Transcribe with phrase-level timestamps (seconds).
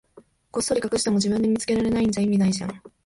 [0.49, 2.81] こっそり隠しても、自分で見つけられないんじゃ意味ないじゃん。